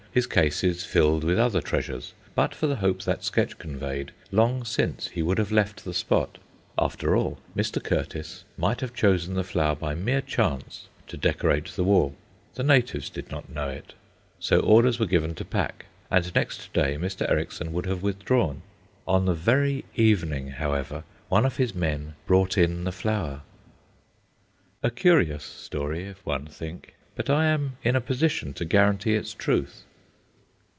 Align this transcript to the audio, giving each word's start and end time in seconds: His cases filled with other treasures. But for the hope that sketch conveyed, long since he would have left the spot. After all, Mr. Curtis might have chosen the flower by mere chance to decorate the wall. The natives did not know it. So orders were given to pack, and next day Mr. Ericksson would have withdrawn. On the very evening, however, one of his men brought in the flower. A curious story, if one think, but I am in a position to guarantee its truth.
His 0.13 0.27
cases 0.27 0.83
filled 0.83 1.23
with 1.23 1.39
other 1.39 1.61
treasures. 1.61 2.13
But 2.35 2.53
for 2.53 2.67
the 2.67 2.75
hope 2.75 3.03
that 3.03 3.23
sketch 3.23 3.57
conveyed, 3.57 4.11
long 4.29 4.65
since 4.65 5.07
he 5.07 5.21
would 5.21 5.37
have 5.37 5.53
left 5.53 5.85
the 5.85 5.93
spot. 5.93 6.37
After 6.77 7.15
all, 7.15 7.39
Mr. 7.55 7.81
Curtis 7.81 8.43
might 8.57 8.81
have 8.81 8.93
chosen 8.93 9.35
the 9.35 9.45
flower 9.45 9.73
by 9.73 9.95
mere 9.95 10.19
chance 10.19 10.89
to 11.07 11.15
decorate 11.15 11.67
the 11.67 11.85
wall. 11.85 12.13
The 12.55 12.63
natives 12.63 13.09
did 13.09 13.31
not 13.31 13.47
know 13.49 13.69
it. 13.69 13.93
So 14.37 14.59
orders 14.59 14.99
were 14.99 15.05
given 15.05 15.33
to 15.35 15.45
pack, 15.45 15.85
and 16.11 16.35
next 16.35 16.73
day 16.73 16.97
Mr. 16.97 17.25
Ericksson 17.31 17.71
would 17.71 17.85
have 17.85 18.03
withdrawn. 18.03 18.63
On 19.07 19.23
the 19.25 19.33
very 19.33 19.85
evening, 19.95 20.49
however, 20.49 21.05
one 21.29 21.45
of 21.45 21.55
his 21.55 21.73
men 21.73 22.15
brought 22.27 22.57
in 22.57 22.83
the 22.83 22.91
flower. 22.91 23.43
A 24.83 24.91
curious 24.91 25.45
story, 25.45 26.03
if 26.03 26.25
one 26.25 26.47
think, 26.47 26.95
but 27.15 27.29
I 27.29 27.45
am 27.45 27.77
in 27.81 27.95
a 27.95 28.01
position 28.01 28.53
to 28.55 28.65
guarantee 28.65 29.15
its 29.15 29.33
truth. 29.33 29.85